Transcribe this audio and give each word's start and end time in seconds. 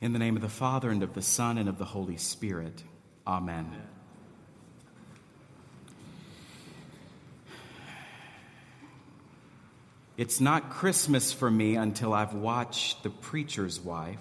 In 0.00 0.12
the 0.12 0.18
name 0.20 0.36
of 0.36 0.42
the 0.42 0.48
Father, 0.48 0.90
and 0.90 1.02
of 1.02 1.14
the 1.14 1.22
Son, 1.22 1.58
and 1.58 1.68
of 1.68 1.76
the 1.76 1.84
Holy 1.84 2.16
Spirit. 2.16 2.84
Amen. 3.26 3.74
It's 10.16 10.40
not 10.40 10.70
Christmas 10.70 11.32
for 11.32 11.50
me 11.50 11.76
until 11.76 12.12
I've 12.14 12.34
watched 12.34 13.02
The 13.02 13.10
Preacher's 13.10 13.80
Wife. 13.80 14.18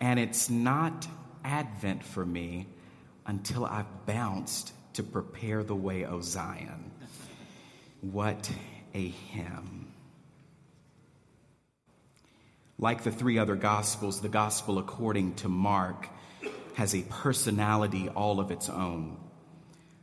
And 0.00 0.20
it's 0.20 0.48
not 0.48 1.06
Advent 1.44 2.04
for 2.04 2.24
me 2.24 2.66
until 3.26 3.64
I've 3.64 4.06
bounced 4.06 4.72
to 4.94 5.02
prepare 5.02 5.62
the 5.62 5.74
way, 5.74 6.04
O 6.04 6.20
Zion. 6.20 6.92
What 8.00 8.50
a 8.94 9.08
hymn. 9.08 9.92
Like 12.78 13.04
the 13.04 13.10
three 13.10 13.38
other 13.38 13.56
Gospels, 13.56 14.20
the 14.20 14.28
Gospel 14.28 14.78
according 14.78 15.34
to 15.36 15.48
Mark 15.48 16.08
has 16.74 16.94
a 16.94 17.02
personality 17.02 18.10
all 18.10 18.38
of 18.38 18.50
its 18.50 18.68
own, 18.68 19.16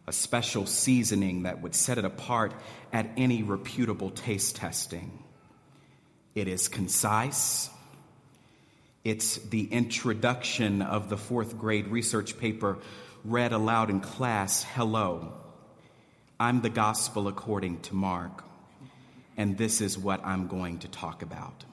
a 0.08 0.12
special 0.12 0.66
seasoning 0.66 1.44
that 1.44 1.62
would 1.62 1.76
set 1.76 2.00
it 2.00 2.06
apart 2.06 2.52
at 2.92 3.08
any 3.16 3.44
reputable 3.44 4.10
taste 4.10 4.56
testing. 4.56 5.24
It 6.34 6.48
is 6.48 6.68
concise. 6.68 7.70
It's 9.04 9.38
the 9.38 9.72
introduction 9.72 10.82
of 10.82 11.10
the 11.10 11.18
fourth 11.18 11.60
grade 11.60 11.90
research 11.90 12.40
paper 12.40 12.80
read 13.24 13.54
aloud 13.54 13.92
in 13.92 14.00
class 14.00 14.64
Hello, 14.64 15.32
I'm 16.40 16.62
the 16.62 16.70
gospel 16.72 17.28
according 17.28 17.82
to 17.82 17.94
Mark, 17.94 18.44
and 19.38 19.60
this 19.60 19.80
is 19.80 19.96
what 19.96 20.26
I'm 20.26 20.48
going 20.48 20.80
to 20.80 20.88
talk 20.88 21.22
about 21.22 21.64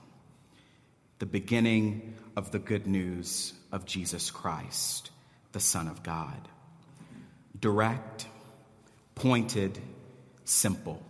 the 1.20 1.26
beginning 1.26 2.14
of 2.34 2.50
the 2.50 2.58
good 2.58 2.86
news 2.86 3.52
of 3.70 3.84
Jesus 3.84 4.30
Christ, 4.30 5.10
the 5.52 5.60
Son 5.60 5.86
of 5.86 6.02
God. 6.02 6.48
Direct, 7.60 8.26
pointed, 9.14 9.78
simple. 10.46 11.02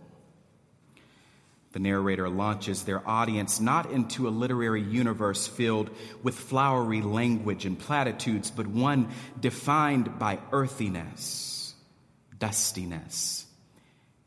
The 1.71 1.79
narrator 1.79 2.27
launches 2.27 2.83
their 2.83 3.07
audience 3.07 3.61
not 3.61 3.89
into 3.89 4.27
a 4.27 4.29
literary 4.29 4.81
universe 4.81 5.47
filled 5.47 5.89
with 6.21 6.35
flowery 6.35 7.01
language 7.01 7.65
and 7.65 7.79
platitudes, 7.79 8.51
but 8.51 8.67
one 8.67 9.07
defined 9.39 10.19
by 10.19 10.39
earthiness, 10.51 11.73
dustiness, 12.37 13.45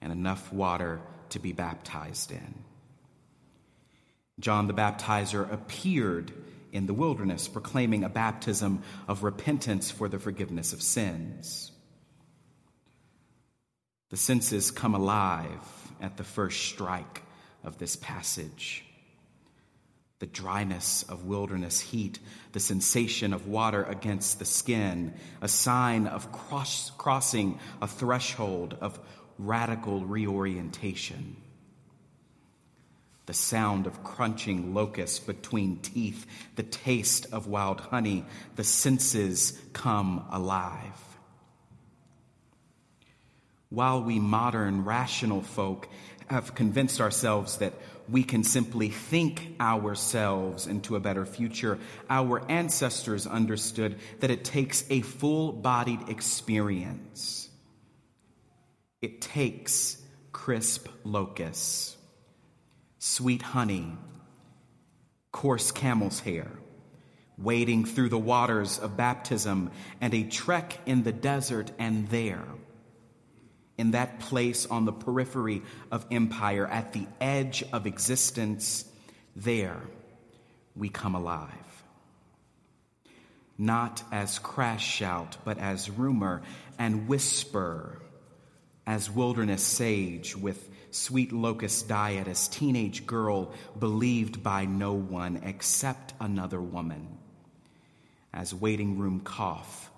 and 0.00 0.10
enough 0.10 0.50
water 0.50 1.02
to 1.28 1.38
be 1.38 1.52
baptized 1.52 2.32
in. 2.32 2.54
John 4.40 4.66
the 4.66 4.74
Baptizer 4.74 5.50
appeared 5.50 6.32
in 6.72 6.86
the 6.86 6.94
wilderness 6.94 7.46
proclaiming 7.46 8.02
a 8.02 8.08
baptism 8.08 8.82
of 9.06 9.22
repentance 9.22 9.90
for 9.90 10.08
the 10.08 10.18
forgiveness 10.18 10.72
of 10.72 10.82
sins. 10.82 11.70
The 14.10 14.16
senses 14.16 14.70
come 14.70 14.94
alive 14.94 15.92
at 16.00 16.16
the 16.16 16.24
first 16.24 16.64
strike 16.64 17.22
of 17.62 17.78
this 17.78 17.96
passage. 17.96 18.84
The 20.18 20.26
dryness 20.26 21.04
of 21.04 21.26
wilderness 21.26 21.80
heat, 21.80 22.18
the 22.52 22.60
sensation 22.60 23.32
of 23.32 23.46
water 23.46 23.84
against 23.84 24.38
the 24.38 24.44
skin, 24.44 25.14
a 25.40 25.48
sign 25.48 26.06
of 26.06 26.32
cross, 26.32 26.90
crossing 26.96 27.58
a 27.80 27.86
threshold 27.86 28.76
of 28.80 28.98
radical 29.38 30.04
reorientation 30.04 31.36
the 33.26 33.34
sound 33.34 33.86
of 33.86 34.04
crunching 34.04 34.74
locusts 34.74 35.18
between 35.18 35.78
teeth, 35.78 36.26
the 36.56 36.62
taste 36.62 37.26
of 37.32 37.46
wild 37.46 37.80
honey, 37.80 38.24
the 38.56 38.64
senses 38.64 39.58
come 39.72 40.24
alive. 40.30 41.00
While 43.70 44.02
we 44.02 44.18
modern 44.18 44.84
rational 44.84 45.40
folk 45.40 45.88
have 46.28 46.54
convinced 46.54 47.00
ourselves 47.00 47.58
that 47.58 47.72
we 48.08 48.22
can 48.22 48.44
simply 48.44 48.90
think 48.90 49.56
ourselves 49.58 50.66
into 50.66 50.94
a 50.94 51.00
better 51.00 51.24
future, 51.24 51.78
our 52.10 52.42
ancestors 52.50 53.26
understood 53.26 53.96
that 54.20 54.30
it 54.30 54.44
takes 54.44 54.84
a 54.90 55.00
full 55.00 55.52
bodied 55.52 56.08
experience. 56.08 57.48
It 59.00 59.22
takes 59.22 60.00
crisp 60.32 60.88
locusts 61.04 61.96
sweet 63.04 63.42
honey, 63.42 63.86
coarse 65.30 65.70
camel's 65.70 66.20
hair, 66.20 66.50
wading 67.36 67.84
through 67.84 68.08
the 68.08 68.18
waters 68.18 68.78
of 68.78 68.96
baptism, 68.96 69.70
and 70.00 70.14
a 70.14 70.24
trek 70.24 70.78
in 70.86 71.02
the 71.02 71.12
desert, 71.12 71.70
and 71.78 72.08
there, 72.08 72.46
in 73.76 73.90
that 73.90 74.20
place 74.20 74.64
on 74.64 74.86
the 74.86 74.92
periphery 74.92 75.60
of 75.92 76.06
empire, 76.10 76.66
at 76.66 76.94
the 76.94 77.06
edge 77.20 77.62
of 77.74 77.86
existence, 77.86 78.86
there 79.36 79.82
we 80.74 80.88
come 80.88 81.14
alive. 81.14 81.50
Not 83.58 84.02
as 84.12 84.38
crash 84.38 84.84
shout, 84.84 85.36
but 85.44 85.58
as 85.58 85.90
rumor 85.90 86.40
and 86.78 87.06
whisper, 87.06 88.00
as 88.86 89.10
wilderness 89.10 89.62
sage 89.62 90.34
with 90.34 90.70
sweet 90.94 91.32
locust 91.32 91.88
diet 91.88 92.28
as 92.28 92.48
teenage 92.48 93.06
girl 93.06 93.52
believed 93.78 94.42
by 94.42 94.64
no 94.64 94.92
one 94.92 95.40
except 95.44 96.14
another 96.20 96.60
woman, 96.60 97.18
as 98.32 98.54
waiting 98.54 98.98
room 98.98 99.20
cough 99.20 99.90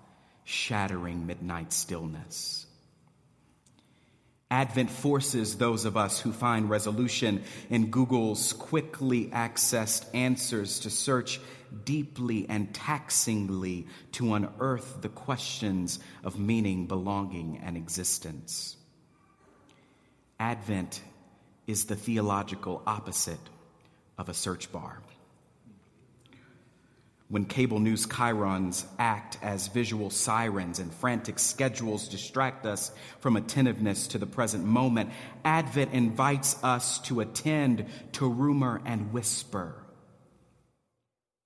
shattering 0.43 1.27
midnight 1.27 1.73
stillness. 1.73 2.65
Advent 4.49 4.89
forces 4.89 5.57
those 5.57 5.83
of 5.83 5.97
us 5.97 6.21
who 6.21 6.31
find 6.31 6.69
resolution 6.69 7.43
in 7.69 7.91
Google's 7.91 8.53
quickly 8.53 9.25
accessed 9.27 10.05
answers 10.13 10.79
to 10.79 10.89
search 10.89 11.41
deeply 11.83 12.45
and 12.47 12.73
taxingly 12.73 13.87
to 14.13 14.33
unearth 14.33 15.01
the 15.01 15.09
questions 15.09 15.99
of 16.23 16.39
meaning, 16.39 16.87
belonging, 16.87 17.59
and 17.61 17.75
existence. 17.75 18.77
Advent 20.39 21.01
is 21.65 21.85
the 21.85 21.95
theological 21.95 22.81
opposite 22.85 23.39
of 24.17 24.29
a 24.29 24.33
search 24.33 24.71
bar. 24.71 25.01
When 27.29 27.43
cable 27.43 27.79
news 27.79 28.05
chyrons 28.05 28.85
act 28.97 29.37
as 29.41 29.67
visual 29.67 30.09
sirens 30.09 30.79
and 30.79 30.93
frantic 30.93 31.39
schedules 31.39 32.07
distract 32.07 32.65
us 32.65 32.91
from 33.19 33.35
attentiveness 33.35 34.07
to 34.07 34.17
the 34.17 34.25
present 34.25 34.63
moment, 34.63 35.09
Advent 35.43 35.91
invites 35.91 36.63
us 36.63 36.99
to 36.99 37.19
attend 37.19 37.85
to 38.13 38.29
rumor 38.29 38.81
and 38.85 39.11
whisper. 39.11 39.75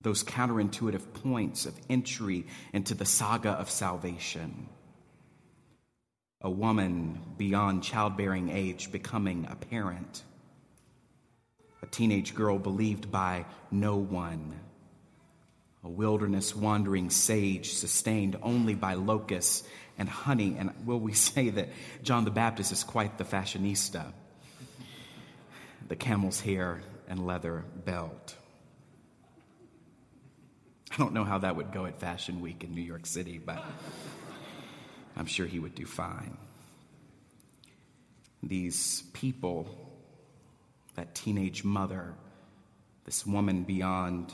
Those 0.02 0.22
counterintuitive 0.22 1.12
points 1.14 1.66
of 1.66 1.74
entry 1.90 2.46
into 2.72 2.94
the 2.94 3.04
saga 3.04 3.50
of 3.50 3.68
salvation 3.68 4.68
a 6.42 6.50
woman 6.50 7.20
beyond 7.38 7.84
childbearing 7.84 8.50
age 8.50 8.90
becoming 8.90 9.46
a 9.48 9.54
parent, 9.54 10.22
a 11.82 11.86
teenage 11.86 12.34
girl 12.34 12.58
believed 12.58 13.10
by 13.10 13.46
no 13.70 13.96
one, 13.96 14.58
a 15.84 15.88
wilderness 15.88 16.54
wandering 16.54 17.10
sage 17.10 17.72
sustained 17.74 18.36
only 18.42 18.74
by 18.74 18.94
locusts 18.94 19.66
and 19.98 20.08
honey. 20.08 20.56
And 20.58 20.72
will 20.84 21.00
we 21.00 21.12
say 21.28 21.50
that 21.50 21.68
John 22.02 22.24
the 22.24 22.30
Baptist 22.30 22.72
is 22.72 22.82
quite 22.82 23.18
the 23.18 23.24
fashionista? 23.24 24.12
The 25.88 25.96
camel's 25.96 26.40
hair 26.40 26.80
and 27.08 27.24
leather 27.24 27.64
belt. 27.84 28.36
I 30.90 30.96
don't 30.96 31.14
know 31.14 31.24
how 31.24 31.38
that 31.38 31.56
would 31.56 31.72
go 31.72 31.86
at 31.86 32.00
Fashion 32.00 32.40
Week 32.40 32.64
in 32.64 32.74
New 32.74 32.82
York 32.82 33.06
City, 33.06 33.38
but. 33.38 33.64
I'm 35.16 35.26
sure 35.26 35.46
he 35.46 35.58
would 35.58 35.74
do 35.74 35.86
fine. 35.86 36.36
These 38.42 39.04
people, 39.12 39.68
that 40.96 41.14
teenage 41.14 41.64
mother, 41.64 42.14
this 43.04 43.26
woman 43.26 43.62
beyond 43.62 44.32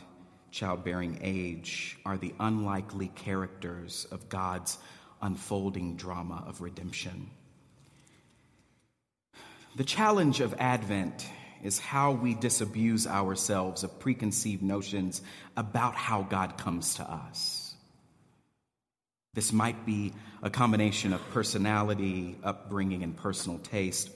childbearing 0.51 1.19
age, 1.23 1.99
are 2.07 2.17
the 2.17 2.35
unlikely 2.41 3.09
characters 3.09 4.07
of 4.11 4.29
God's 4.29 4.79
unfolding 5.21 5.97
drama 5.97 6.45
of 6.47 6.61
redemption. 6.61 7.31
The 9.77 9.85
challenge 9.85 10.41
of 10.41 10.55
Advent 10.59 11.29
is 11.63 11.79
how 11.79 12.13
we 12.13 12.35
disabuse 12.35 13.07
ourselves 13.07 13.85
of 13.85 13.99
preconceived 14.01 14.63
notions 14.63 15.23
about 15.57 15.95
how 15.95 16.23
God 16.23 16.57
comes 16.57 16.95
to 16.95 17.03
us. 17.03 17.58
This 19.39 19.53
might 19.53 19.87
be 19.87 20.15
a 20.43 20.51
combination 20.51 21.13
of 21.13 21.21
personality, 21.31 22.37
upbringing, 22.43 23.05
and 23.05 23.17
personal 23.17 23.61
taste. 23.61 24.11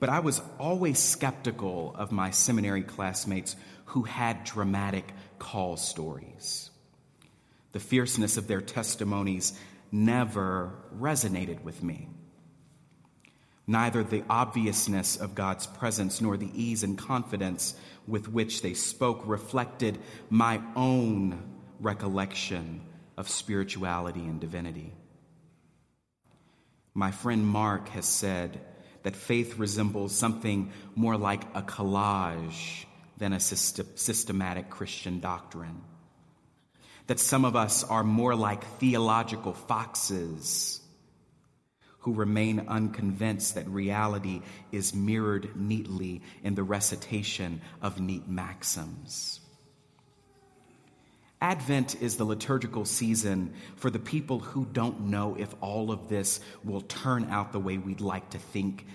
But 0.00 0.08
I 0.08 0.20
was 0.20 0.40
always 0.58 0.98
skeptical 0.98 1.94
of 1.94 2.12
my 2.12 2.30
seminary 2.30 2.82
classmates 2.82 3.56
who 3.84 4.04
had 4.04 4.44
dramatic 4.44 5.04
call 5.38 5.76
stories. 5.76 6.70
The 7.72 7.78
fierceness 7.78 8.38
of 8.38 8.46
their 8.46 8.62
testimonies 8.62 9.52
never 9.92 10.72
resonated 10.98 11.62
with 11.62 11.82
me. 11.82 12.08
Neither 13.66 14.02
the 14.02 14.24
obviousness 14.30 15.18
of 15.18 15.34
God's 15.34 15.66
presence 15.66 16.22
nor 16.22 16.38
the 16.38 16.50
ease 16.54 16.82
and 16.84 16.96
confidence 16.96 17.74
with 18.06 18.30
which 18.30 18.62
they 18.62 18.72
spoke 18.72 19.20
reflected 19.26 19.98
my 20.30 20.62
own 20.74 21.50
recollection 21.80 22.80
of 23.16 23.28
spirituality 23.28 24.20
and 24.20 24.40
divinity. 24.40 24.92
My 26.94 27.10
friend 27.10 27.46
Mark 27.46 27.88
has 27.90 28.06
said 28.06 28.60
that 29.02 29.16
faith 29.16 29.58
resembles 29.58 30.14
something 30.14 30.72
more 30.94 31.16
like 31.16 31.44
a 31.54 31.62
collage 31.62 32.86
than 33.18 33.32
a 33.32 33.40
systematic 33.40 34.70
Christian 34.70 35.20
doctrine. 35.20 35.82
That 37.06 37.20
some 37.20 37.44
of 37.44 37.54
us 37.54 37.84
are 37.84 38.04
more 38.04 38.34
like 38.34 38.64
theological 38.78 39.52
foxes 39.52 40.80
who 42.00 42.14
remain 42.14 42.66
unconvinced 42.68 43.54
that 43.54 43.68
reality 43.68 44.42
is 44.72 44.94
mirrored 44.94 45.56
neatly 45.56 46.22
in 46.42 46.54
the 46.54 46.62
recitation 46.62 47.60
of 47.82 48.00
neat 48.00 48.28
maxims. 48.28 49.40
Advent 51.44 52.00
is 52.00 52.16
the 52.16 52.24
liturgical 52.24 52.86
season 52.86 53.52
for 53.76 53.90
the 53.90 53.98
people 53.98 54.38
who 54.38 54.64
don't 54.64 55.02
know 55.02 55.36
if 55.38 55.54
all 55.60 55.92
of 55.92 56.08
this 56.08 56.40
will 56.64 56.80
turn 56.80 57.26
out 57.26 57.52
the 57.52 57.60
way 57.60 57.76
we'd 57.76 58.00
like 58.00 58.30
to 58.30 58.38
think 58.38 58.86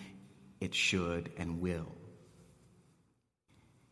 it 0.60 0.74
should 0.74 1.32
and 1.38 1.62
will. 1.62 1.96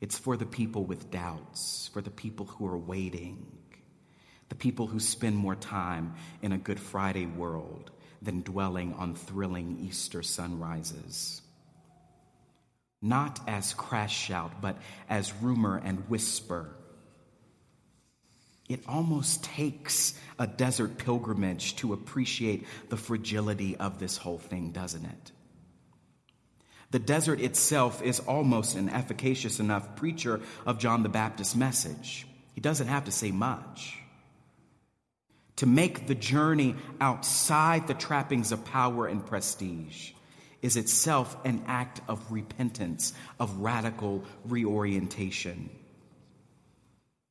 It's 0.02 0.18
for 0.18 0.36
the 0.38 0.48
people 0.48 0.86
with 0.86 1.12
doubts, 1.12 1.92
for 1.94 2.02
the 2.02 2.10
people 2.10 2.48
who 2.48 2.66
are 2.66 2.80
waiting, 2.80 3.46
the 4.50 4.56
people 4.56 4.88
who 4.88 5.00
spend 5.00 5.38
more 5.38 5.56
time 5.56 6.16
in 6.42 6.52
a 6.52 6.58
Good 6.58 6.80
Friday 6.80 7.28
world 7.28 7.92
than 8.24 8.42
dwelling 8.42 8.96
on 8.96 9.14
thrilling 9.14 9.86
Easter 9.88 10.24
sunrises. 10.24 11.44
Not 13.04 13.40
as 13.48 13.76
crash 13.76 14.18
shout, 14.18 14.62
but 14.62 14.80
as 15.08 15.32
rumor 15.44 15.78
and 15.78 16.10
whisper. 16.10 16.74
It 18.68 18.82
almost 18.88 19.44
takes 19.44 20.14
a 20.38 20.46
desert 20.46 20.98
pilgrimage 20.98 21.78
to 21.78 21.94
appreciate 21.94 22.66
the 22.90 22.98
fragility 22.98 23.78
of 23.78 24.00
this 24.00 24.18
whole 24.18 24.40
thing, 24.40 24.72
doesn't 24.72 25.06
it? 25.06 25.32
The 26.92 27.00
desert 27.00 27.42
itself 27.42 28.02
is 28.02 28.20
almost 28.22 28.76
an 28.76 28.90
efficacious 28.90 29.60
enough 29.60 29.96
preacher 29.96 30.42
of 30.66 30.80
John 30.80 31.04
the 31.04 31.10
Baptist's 31.10 31.56
message. 31.56 32.28
He 32.56 32.62
doesn't 32.62 32.88
have 32.88 33.06
to 33.06 33.12
say 33.12 33.32
much. 33.32 33.98
To 35.58 35.66
make 35.66 36.08
the 36.08 36.16
journey 36.16 36.76
outside 37.02 37.88
the 37.88 37.94
trappings 37.94 38.52
of 38.52 38.64
power 38.64 39.08
and 39.08 39.26
prestige 39.26 40.12
is 40.62 40.78
itself 40.78 41.36
an 41.46 41.64
act 41.68 42.02
of 42.08 42.32
repentance, 42.32 43.14
of 43.40 43.58
radical 43.60 44.24
reorientation. 44.46 45.70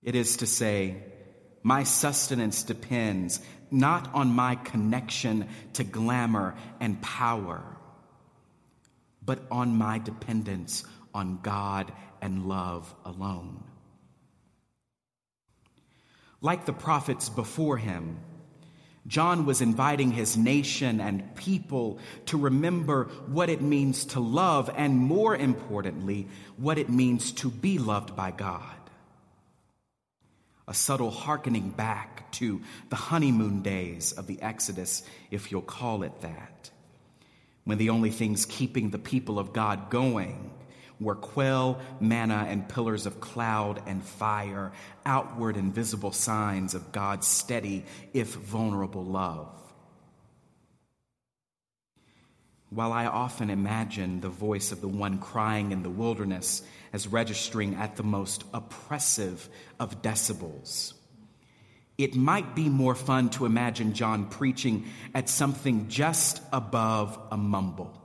It 0.03 0.15
is 0.15 0.39
to 0.39 0.47
say, 0.47 1.03
my 1.67 1.83
sustenance 1.83 2.63
depends 2.63 3.41
not 3.73 4.15
on 4.15 4.29
my 4.29 4.55
connection 4.55 5.49
to 5.73 5.83
glamour 5.83 6.55
and 6.79 7.03
power 7.03 7.77
but 9.21 9.41
on 9.51 9.77
my 9.77 9.99
dependence 9.99 10.85
on 11.13 11.41
God 11.43 11.93
and 12.23 12.47
love 12.47 12.95
alone. 13.05 13.65
Like 16.41 16.67
the 16.67 16.73
prophets 16.73 17.29
before 17.29 17.79
him, 17.79 18.21
John 19.09 19.45
was 19.45 19.61
inviting 19.61 20.13
his 20.13 20.37
nation 20.37 21.01
and 21.01 21.35
people 21.35 21.99
to 22.27 22.39
remember 22.39 23.07
what 23.27 23.51
it 23.51 23.61
means 23.61 24.05
to 24.07 24.21
love, 24.21 24.71
and 24.77 24.97
more 24.97 25.35
importantly, 25.35 26.29
what 26.57 26.79
it 26.79 26.89
means 26.89 27.33
to 27.33 27.51
be 27.51 27.79
loved 27.79 28.15
by 28.15 28.31
God. 28.31 28.76
A 30.69 30.75
subtle 30.75 31.11
hearkening 31.11 31.71
back 31.71 32.31
to 32.33 32.61
the 32.89 32.97
honeymoon 32.97 33.63
days 33.63 34.13
of 34.13 34.27
the 34.27 34.41
Exodus, 34.43 35.03
if 35.31 35.53
you'll 35.53 35.63
call 35.63 36.03
it 36.03 36.21
that 36.23 36.71
when 37.67 37.79
the 37.79 37.91
only 37.91 38.11
things 38.11 38.47
keeping 38.47 38.91
the 38.91 38.99
people 38.99 39.39
of 39.39 39.53
God 39.53 39.91
going 39.91 40.53
were 41.01 41.17
quail, 41.17 41.81
manna, 42.01 42.47
and 42.49 42.69
pillars 42.69 43.07
of 43.07 43.21
cloud 43.21 43.83
and 43.87 44.03
fire, 44.03 44.73
outward 45.05 45.57
and 45.57 45.75
visible 45.75 46.13
signs 46.13 46.75
of 46.75 46.93
God's 46.93 47.27
steady, 47.27 47.85
if 48.15 48.35
vulnerable, 48.35 49.05
love. 49.05 49.49
While 52.77 52.93
I 52.93 53.07
often 53.07 53.49
imagine 53.49 54.21
the 54.21 54.29
voice 54.29 54.71
of 54.71 54.83
the 54.83 54.87
one 54.87 55.17
crying 55.19 55.73
in 55.73 55.83
the 55.83 55.89
wilderness 55.89 56.63
as 56.93 57.09
registering 57.09 57.75
at 57.77 57.97
the 57.97 58.03
most 58.03 58.45
oppressive 58.53 59.49
of 59.81 60.03
decibels, 60.03 60.93
it 61.97 62.15
might 62.15 62.55
be 62.55 62.69
more 62.69 62.95
fun 62.95 63.31
to 63.31 63.47
imagine 63.47 63.95
John 63.95 64.27
preaching 64.27 64.85
at 65.15 65.31
something 65.31 65.89
just 65.89 66.43
above 66.53 67.19
a 67.33 67.39
mumble, 67.39 67.99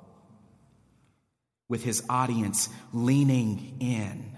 with 1.68 1.84
his 1.84 2.06
audience 2.08 2.70
leaning 2.94 3.76
in, 3.82 4.38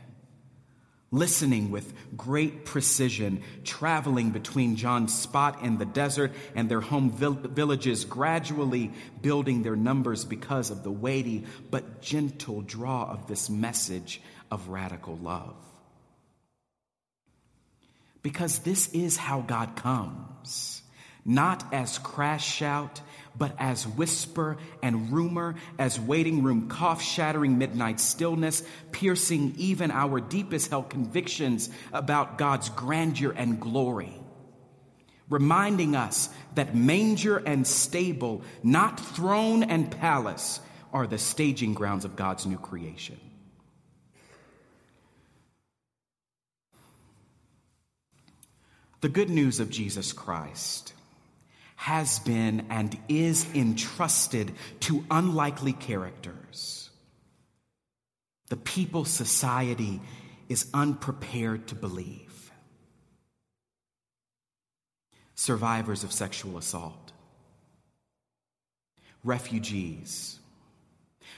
listening 1.13 1.69
with 1.71 1.93
great 2.17 2.65
precision, 2.65 3.43
traveling 3.63 4.31
between 4.31 4.75
John's 4.75 5.13
spot 5.13 5.61
in 5.61 5.77
the 5.77 5.85
desert 5.85 6.33
and 6.55 6.67
their 6.67 6.81
home 6.81 7.11
villages, 7.11 8.03
gradually 8.03 8.91
building 9.21 9.61
their 9.61 9.75
numbers 9.75 10.25
because 10.25 10.71
of 10.71 10.83
the 10.83 10.91
weighty 10.91 11.45
but 11.71 12.01
gentle 12.01 12.61
draw 12.61 13.09
of 13.09 13.27
this 13.27 13.49
message 13.49 14.21
of 14.51 14.67
radical 14.67 15.15
love. 15.15 15.55
Because 18.23 18.59
this 18.59 18.91
is 18.93 19.15
how 19.15 19.41
God 19.41 19.75
comes. 19.75 20.82
Not 21.25 21.73
as 21.73 21.99
crash 21.99 22.45
shout, 22.45 23.01
but 23.37 23.55
as 23.57 23.87
whisper 23.87 24.57
and 24.81 25.11
rumor, 25.11 25.55
as 25.79 25.99
waiting 25.99 26.43
room 26.43 26.67
cough, 26.67 27.01
shattering 27.01 27.57
midnight 27.57 27.99
stillness, 27.99 28.63
piercing 28.91 29.53
even 29.57 29.89
our 29.89 30.19
deepest 30.19 30.69
held 30.69 30.89
convictions 30.89 31.69
about 31.93 32.37
God's 32.37 32.69
grandeur 32.69 33.31
and 33.31 33.59
glory. 33.59 34.13
Reminding 35.29 35.95
us 35.95 36.29
that 36.55 36.75
manger 36.75 37.37
and 37.37 37.65
stable, 37.65 38.43
not 38.61 38.99
throne 38.99 39.63
and 39.63 39.89
palace, 39.89 40.59
are 40.91 41.07
the 41.07 41.17
staging 41.17 41.73
grounds 41.73 42.05
of 42.05 42.15
God's 42.15 42.45
new 42.45 42.57
creation. 42.57 43.19
The 49.01 49.09
good 49.09 49.29
news 49.29 49.59
of 49.59 49.69
Jesus 49.69 50.13
Christ 50.13 50.93
has 51.83 52.19
been 52.19 52.65
and 52.69 52.97
is 53.09 53.45
entrusted 53.53 54.53
to 54.79 55.03
unlikely 55.11 55.73
characters. 55.73 56.89
The 58.47 58.55
people 58.55 59.03
society 59.03 59.99
is 60.47 60.69
unprepared 60.73 61.67
to 61.67 61.75
believe. 61.75 62.51
Survivors 65.35 66.05
of 66.05 66.13
sexual 66.13 66.57
assault, 66.57 67.11
refugees, 69.25 70.39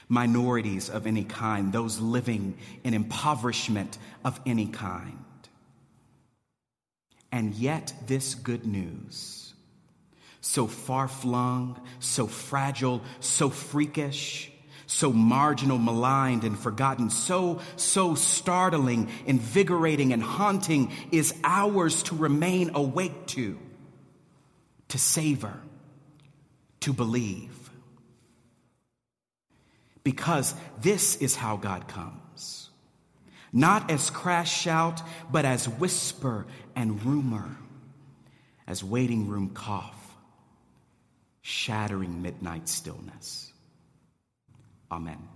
minorities 0.08 0.88
of 0.88 1.08
any 1.08 1.24
kind, 1.24 1.72
those 1.72 1.98
living 1.98 2.56
in 2.84 2.94
impoverishment 2.94 3.98
of 4.24 4.40
any 4.46 4.66
kind 4.66 5.18
and 7.32 7.54
yet, 7.54 7.92
this 8.06 8.34
good 8.34 8.64
news, 8.66 9.52
so 10.46 10.68
far 10.68 11.08
flung, 11.08 11.76
so 11.98 12.28
fragile, 12.28 13.02
so 13.18 13.50
freakish, 13.50 14.48
so 14.86 15.12
marginal, 15.12 15.76
maligned, 15.76 16.44
and 16.44 16.56
forgotten, 16.56 17.10
so, 17.10 17.60
so 17.74 18.14
startling, 18.14 19.10
invigorating, 19.26 20.12
and 20.12 20.22
haunting, 20.22 20.92
is 21.10 21.34
ours 21.42 22.04
to 22.04 22.14
remain 22.14 22.70
awake 22.76 23.26
to, 23.26 23.58
to 24.86 24.98
savor, 24.98 25.60
to 26.78 26.92
believe. 26.92 27.70
Because 30.04 30.54
this 30.80 31.16
is 31.16 31.34
how 31.34 31.56
God 31.56 31.88
comes 31.88 32.70
not 33.52 33.90
as 33.90 34.10
crash 34.10 34.52
shout, 34.52 35.00
but 35.32 35.46
as 35.46 35.66
whisper 35.66 36.46
and 36.74 37.02
rumor, 37.04 37.56
as 38.66 38.84
waiting 38.84 39.28
room 39.28 39.48
cough, 39.48 40.05
shattering 41.46 42.20
midnight 42.22 42.68
stillness. 42.68 43.52
Amen. 44.90 45.28